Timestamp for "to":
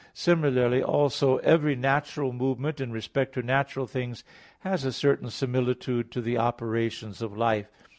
3.35-3.43, 6.13-6.21